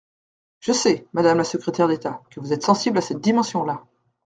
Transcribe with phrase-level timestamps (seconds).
[0.61, 3.83] Je sais, madame la secrétaire d’État, que vous êtes sensible à cette dimension-là.